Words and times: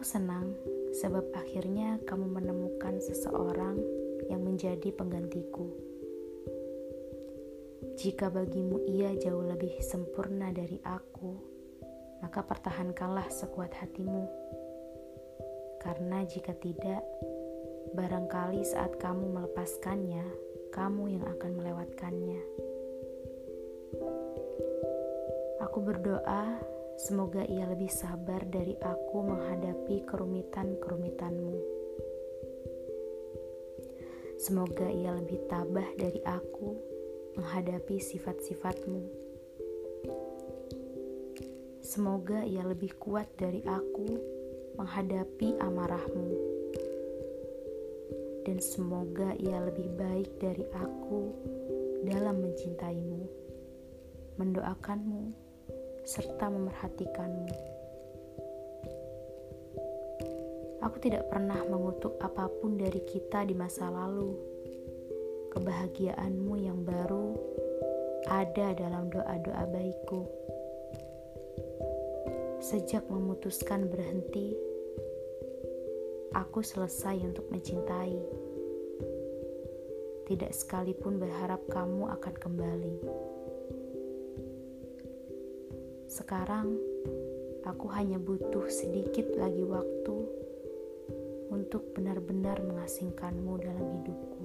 Aku 0.00 0.16
senang 0.16 0.56
sebab 0.96 1.28
akhirnya 1.36 2.00
kamu 2.08 2.40
menemukan 2.40 3.04
seseorang 3.04 3.76
yang 4.32 4.40
menjadi 4.40 4.88
penggantiku. 4.96 5.68
Jika 8.00 8.32
bagimu 8.32 8.80
ia 8.88 9.12
jauh 9.20 9.44
lebih 9.44 9.76
sempurna 9.84 10.56
dari 10.56 10.80
aku, 10.88 11.36
maka 12.24 12.40
pertahankanlah 12.40 13.28
sekuat 13.28 13.76
hatimu. 13.76 14.24
Karena 15.84 16.24
jika 16.24 16.56
tidak, 16.56 17.04
barangkali 17.92 18.64
saat 18.64 18.96
kamu 18.96 19.36
melepaskannya, 19.36 20.24
kamu 20.72 21.20
yang 21.20 21.28
akan 21.28 21.60
melewatkannya. 21.60 22.40
Aku 25.60 25.84
berdoa 25.84 26.79
semoga 27.00 27.40
ia 27.48 27.64
lebih 27.64 27.88
sabar 27.88 28.44
dari 28.44 28.76
aku 28.76 29.24
menghadapi 29.24 30.04
kerumitan-kerumitanmu. 30.04 31.56
Semoga 34.36 34.84
ia 34.92 35.16
lebih 35.16 35.48
tabah 35.48 35.88
dari 35.96 36.20
aku 36.28 36.76
menghadapi 37.40 37.96
sifat-sifatmu. 37.96 39.00
Semoga 41.80 42.44
ia 42.44 42.68
lebih 42.68 42.92
kuat 43.00 43.32
dari 43.40 43.64
aku 43.64 44.08
menghadapi 44.76 45.56
amarahmu. 45.56 46.30
Dan 48.44 48.60
semoga 48.60 49.32
ia 49.40 49.56
lebih 49.64 49.88
baik 49.96 50.36
dari 50.36 50.68
aku 50.76 51.32
dalam 52.04 52.44
mencintaimu, 52.44 53.24
mendoakanmu, 54.36 55.49
serta 56.10 56.50
memerhatikanmu. 56.50 57.54
Aku 60.82 60.96
tidak 60.98 61.30
pernah 61.30 61.62
mengutuk 61.70 62.18
apa 62.18 62.50
pun 62.50 62.74
dari 62.74 62.98
kita 63.06 63.46
di 63.46 63.54
masa 63.54 63.86
lalu 63.86 64.34
kebahagiaanmu 65.54 66.54
yang 66.58 66.82
baru 66.82 67.38
ada 68.26 68.74
dalam 68.74 69.06
doa-doa 69.06 69.70
baikku. 69.70 70.26
Sejak 72.58 73.06
memutuskan 73.06 73.86
berhenti, 73.86 74.58
aku 76.34 76.58
selesai 76.58 77.22
untuk 77.22 77.46
mencintai. 77.54 78.18
Tidak 80.26 80.50
sekalipun 80.54 81.22
berharap 81.22 81.62
kamu 81.70 82.10
akan 82.18 82.34
kembali. 82.34 82.98
Sekarang, 86.10 86.74
aku 87.62 87.86
hanya 87.94 88.18
butuh 88.18 88.66
sedikit 88.66 89.30
lagi 89.38 89.62
waktu 89.62 90.18
untuk 91.54 91.94
benar-benar 91.94 92.58
mengasingkanmu 92.66 93.62
dalam 93.62 93.86
hidupku. 94.02 94.42